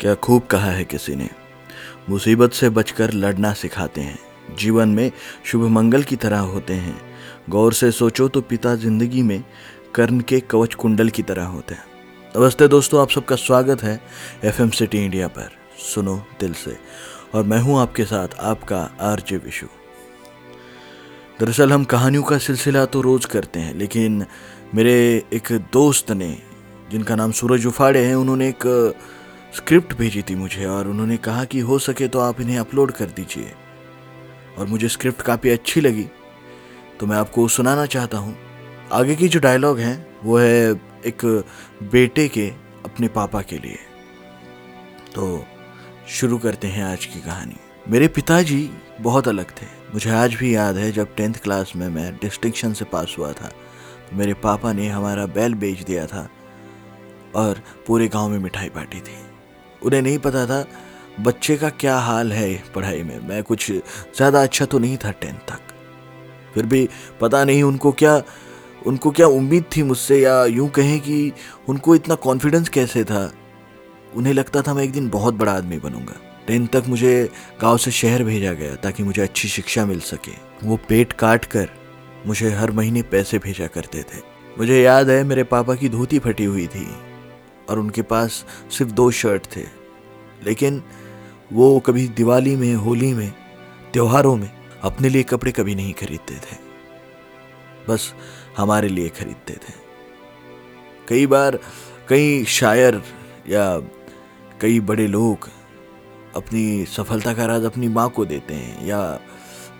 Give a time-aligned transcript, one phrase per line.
[0.00, 1.28] क्या खूब कहा है किसी ने?
[2.08, 4.18] मुसीबत से बचकर लड़ना सिखाते हैं।
[4.58, 5.12] जीवन में
[5.44, 7.00] शुभ मंगल की तरह होते हैं।
[7.50, 9.44] गौर से सोचो तो पिता ज़िंदगी में
[9.94, 11.84] कर्ण के कवच कुंडल की तरह होते हैं।
[12.36, 14.00] नमस्ते दोस्तों, आप सबका स्वागत है
[14.44, 15.50] एफ़ एम सिटी इंडिया पर।
[15.94, 16.76] सुनो दिल से।
[17.34, 19.66] और मैं हूँ आपके साथ आपका आरजे विशु।
[21.40, 24.24] दरअसल हम कहानियों का सिलसिला तो रोज़ करते हैं, लेकिन
[24.74, 26.36] मेरे एक दोस्त ने,
[26.90, 28.94] जिनका नाम सूरज उफाड़े हैं, उन्होंने एक
[29.56, 33.04] स्क्रिप्ट भेजी थी मुझे और उन्होंने कहा कि हो सके तो आप इन्हें अपलोड कर
[33.04, 33.52] दीजिए।
[34.58, 36.06] और मुझे स्क्रिप्ट काफ़ी अच्छी लगी।
[37.00, 38.36] तो मैं आपको सुनाना चाहता हूँ।
[38.92, 41.44] आगे की जो डायलॉग हैं, वो है एक
[41.82, 42.48] बेटे के,
[42.84, 43.78] अपने पापा के लिए।
[45.14, 45.44] तो
[46.08, 47.56] शुरू करते हैं आज की कहानी।
[47.88, 52.16] मेरे पिताजी बहुत अलग थे। मुझे आज भी याद है जब टेंथ क्लास में मैं
[52.16, 53.46] डिस्टिंक्शन से पास हुआ था।
[54.10, 56.28] तो मेरे पापा ने हमारा बैल बेच दिया था
[57.34, 59.29] और पूरे गाँव में मिठाई बांटी थी।
[59.82, 60.64] उन्हें नहीं पता था
[61.20, 65.38] बच्चे का क्या हाल है पढ़ाई में। मैं कुछ ज़्यादा अच्छा तो नहीं था टेंथ
[65.48, 65.74] तक।
[66.54, 66.88] फिर भी
[67.20, 68.22] पता नहीं उनको क्या
[68.86, 71.32] उनको क्या उम्मीद थी मुझसे या यूँ कहें कि
[71.68, 73.30] उनको इतना कॉन्फिडेंस कैसे था।
[74.16, 76.14] उन्हें लगता था मैं एक दिन बहुत बड़ा आदमी बनूँगा।
[76.46, 77.28] टेंथ तक मुझे
[77.60, 80.32] गाँव से शहर भेजा गया ताकि मुझे अच्छी शिक्षा मिल सके।
[80.64, 81.68] वो पेट काट कर
[82.26, 84.22] मुझे हर महीने पैसे भेजा करते थे।
[84.58, 86.86] मुझे याद है मेरे पापा की धोती फटी हुई थी।
[87.70, 89.64] और उनके पास सिर्फ़ दो शर्ट थे।
[90.46, 90.82] लेकिन
[91.52, 93.32] वो कभी दिवाली में, होली में,
[93.92, 94.50] त्योहारों में
[94.82, 96.56] अपने लिए कपड़े कभी नहीं खरीदते थे।
[97.88, 98.14] बस
[98.56, 99.72] हमारे लिए खरीदते थे।
[101.08, 101.58] कई बार
[102.08, 103.02] कई शायर
[103.48, 103.78] या
[104.60, 105.48] कई बड़े लोग
[106.36, 109.20] अपनी सफलता का राज अपनी माँ को देते हैं या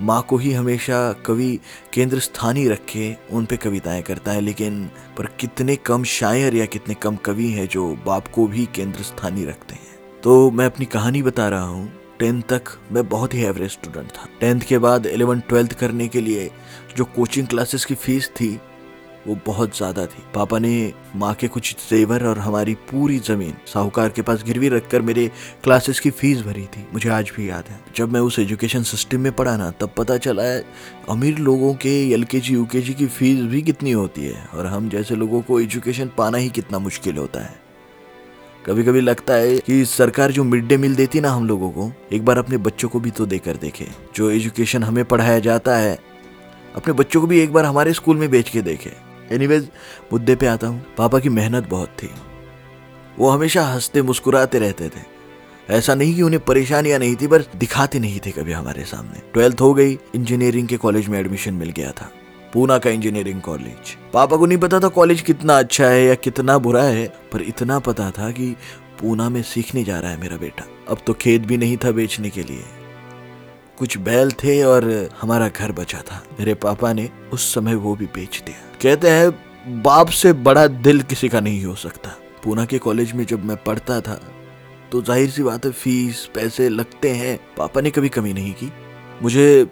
[0.00, 1.60] माँ को ही हमेशा कवि
[1.92, 6.66] केंद्र स्थान ही रखे, उन पर कविताएँ करता है, लेकिन पर कितने कम शायर या
[6.66, 10.66] कितने कम कवि हैं जो बाप को भी केंद्र स्थान ही रखते हैं। तो मैं
[10.66, 14.78] अपनी कहानी बता रहा हूँ। टेंथ तक मैं बहुत ही एवरेज स्टूडेंट था। टेंथ के
[14.78, 16.50] बाद इलेवन ट्वेल्थ करने के लिए
[16.96, 18.60] जो कोचिंग क्लासेस की फ़ीस थी
[19.28, 24.08] वो बहुत ज़्यादा थी। पापा ने माँ के कुछ जेवर और हमारी पूरी ज़मीन साहूकार
[24.08, 25.26] के पास गिरवी रखकर मेरे
[25.64, 29.20] क्लासेस की फ़ीस भरी थी। मुझे आज भी याद है। जब मैं उस एजुकेशन सिस्टम
[29.20, 30.64] में पढ़ा ना, तब पता चला है,
[31.10, 34.44] अमीर लोगों के एल के जी यू के जी की फ़ीस भी कितनी होती है
[34.54, 37.56] और हम जैसे लोगों को एजुकेशन पाना ही कितना मुश्किल होता है।
[38.66, 41.90] कभी कभी लगता है कि सरकार जो मिड डे मील देती ना हम लोगों को,
[42.12, 45.98] एक बार अपने बच्चों को भी तो देकर देखे। जो एजुकेशन हमें पढ़ाया जाता है,
[46.76, 48.90] अपने बच्चों को भी एक बार हमारे स्कूल में बेच के देखे।
[49.32, 49.68] एनीवेज
[50.12, 52.10] मुद्दे पे आता हूँ। पापा की मेहनत बहुत थी।
[53.18, 55.18] वो हमेशा हँसते, मुस्कुराते रहते थे।
[55.70, 59.60] ऐसा नहीं कि उन्हें परेशानियाँ नहीं थी, पर दिखाते नहीं थे कभी हमारे सामने। ट्वेल्थ
[59.60, 62.10] हो गई इंजीनियरिंग के कॉलेज में एडमिशन मिल गया था।
[62.54, 66.58] पूना का इंजीनियरिंग कॉलेज पापा को नहीं पता था कॉलेज कितना अच्छा है या कितना
[66.58, 68.56] बुरा है, पर इतना पता था कि
[69.00, 72.30] पूना में सीखने जा रहा है मेरा बेटा। अब तो खेत भी नहीं था बेचने
[72.30, 72.64] के लिए।
[73.78, 78.06] कुछ बैल थे और हमारा घर बचा था। मेरे पापा ने उस समय वो भी
[78.06, 82.10] बेच दिया। कहते हैं, बाप से बड़ा दिल किसी का नहीं हो सकता।
[82.44, 84.20] पूना के कॉलेज में जब मैं पढ़ता था
[84.92, 88.70] तो ज़ाहिर सी बात है फ़ीस पैसे लगते हैं। पापा ने कभी कमी नहीं की।
[89.22, 89.62] मुझे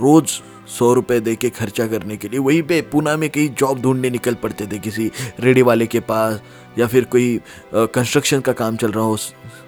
[0.00, 3.80] रोज सौ रुपए दे के खर्चा करने के लिए, वहीं पे पूना में कहीं जॉब
[3.82, 5.10] ढूँढने निकल पड़ते थे, किसी
[5.40, 6.40] रेडी वाले के पास,
[6.78, 7.40] या फिर कोई
[7.74, 9.16] कंस्ट्रक्शन का काम चल रहा हो,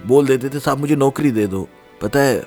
[0.06, 1.68] बोल देते थे, साहब, मुझे नौकरी दे दो।
[2.02, 2.38] पता है,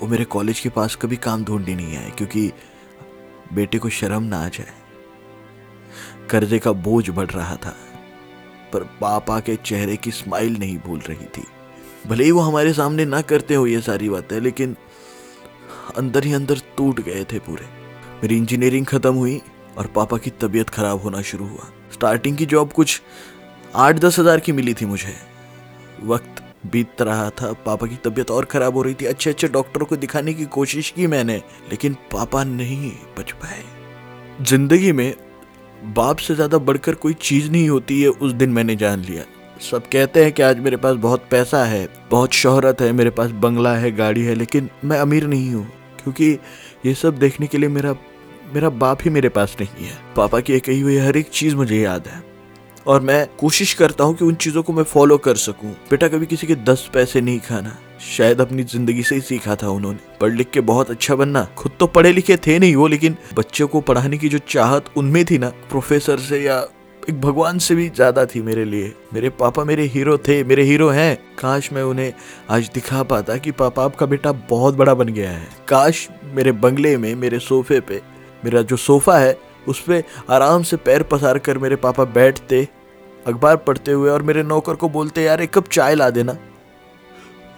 [0.00, 2.50] वो मेरे कॉलेज के पास कभी काम ढूँढने नहीं आए, क्योंकि
[3.54, 4.74] बेटे को शर्म ना आ जाए।
[6.30, 7.74] कर्जे का बोझ बढ़ रहा था,
[8.72, 11.44] पर पापा के चेहरे की स्माइल नहीं भूल रही थी।
[12.06, 14.76] भले ही वो हमारे सामने ना करते हो ये सारी बातें, लेकिन
[15.96, 17.66] अंदर ही अंदर टूट गए थे पूरे।
[18.22, 19.40] मेरी इंजीनियरिंग खत्म हुई
[19.78, 23.00] और पापा की तबीयत खराब होना शुरू हुआ। स्टार्टिंग की जॉब कुछ
[23.76, 25.14] आठ दस हज़ार की मिली थी मुझे।
[26.04, 29.86] वक्त बीत रहा था, पापा की तबीयत और खराब हो रही थी। अच्छे अच्छे डॉक्टरों
[29.86, 31.36] को दिखाने की कोशिश की मैंने,
[31.70, 33.62] लेकिन पापा नहीं बच पाए।
[34.40, 35.14] ज़िंदगी में
[35.86, 39.24] बाप से ज़्यादा बढ़कर कोई चीज़ नहीं होती है, उस दिन मैंने जान लिया।
[39.60, 43.30] सब कहते हैं कि आज मेरे पास बहुत पैसा है, बहुत शोहरत है, मेरे पास
[43.30, 45.66] बंगला है, गाड़ी है, लेकिन मैं अमीर नहीं हूँ,
[46.04, 46.38] क्योंकि
[46.86, 47.94] ये सब देखने के लिए मेरा
[48.54, 51.80] मेरा बाप ही मेरे पास नहीं है। पापा की कही हुई हर एक चीज़ मुझे
[51.80, 52.22] याद है।
[52.88, 56.26] और मैं कोशिश करता हूँ कि उन चीज़ों को मैं फॉलो कर सकूँ। बेटा, कभी
[56.26, 57.76] किसी के दस पैसे नहीं खाना।
[58.06, 61.72] शायद अपनी ज़िंदगी से ही सीखा था उन्होंने। पढ़ लिख के बहुत अच्छा बनना। खुद
[61.80, 65.38] तो पढ़े लिखे थे नहीं वो, लेकिन बच्चों को पढ़ाने की जो चाहत उनमें थी
[65.38, 66.58] ना प्रोफेसर से या
[67.08, 70.88] एक भगवान से भी ज़्यादा थी मेरे लिए। मेरे पापा मेरे हीरो थे, मेरे हीरो
[70.88, 72.12] हैं। काश मैं उन्हें
[72.50, 76.96] आज दिखा पाता कि पापा आपका बेटा बहुत बड़ा बन गया है। काश मेरे बंगले
[76.96, 78.00] में, मेरे सोफे पे,
[78.44, 79.38] मेरा जो सोफा है,
[79.68, 82.66] उस पर आराम से पैर पसार कर मेरे पापा बैठते
[83.26, 86.36] अखबार पढ़ते हुए और मेरे नौकर को बोलते यार एक कप चाय ला देना।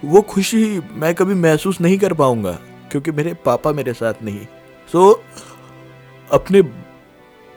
[0.03, 2.51] वो खुशी मैं कभी महसूस नहीं कर पाऊँगा
[2.91, 4.45] क्योंकि मेरे पापा मेरे साथ नहीं।
[4.89, 5.19] सो so,
[6.31, 6.61] अपने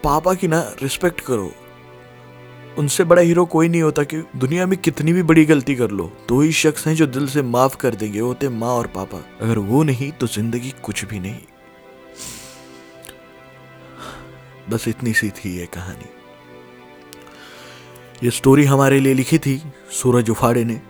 [0.04, 1.50] पापा की ना रिस्पेक्ट करो।
[2.78, 6.10] उनसे बड़ा हीरो कोई नहीं होता कि दुनिया में कितनी भी बड़ी गलती कर लो।
[6.28, 9.18] दो ही शख्स हैं जो दिल से माफ़ कर देंगे वो होते माँ और पापा।
[9.40, 11.40] अगर वो नहीं तो ज़िंदगी कुछ भी नहीं।
[14.70, 16.13] बस इतनी सी थी ये कहानी।
[18.24, 19.56] ये स्टोरी हमारे लिए लिखी थी
[19.92, 20.80] सूरज उफाड़े ने।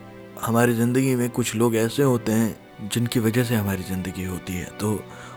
[0.42, 4.64] हमारी ज़िंदगी में कुछ लोग ऐसे होते हैं जिनकी वजह से हमारी ज़िंदगी होती है।
[4.80, 4.90] तो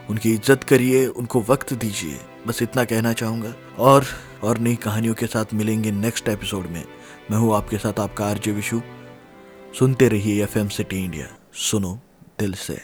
[0.10, 4.06] उनकी इज़्ज़त करिए, उनको वक्त दीजिए। बस इतना कहना चाहूँगा। और
[4.44, 6.84] और नई कहानियों के साथ मिलेंगे नेक्स्ट एपिसोड में।
[7.32, 8.82] मैं हूँ आपके साथ आपका आरजे विशु।
[9.80, 11.28] सुनते रहिए एफ़ एम सिटी इंडिया
[11.62, 11.98] सुनो
[12.40, 12.80] दिल से।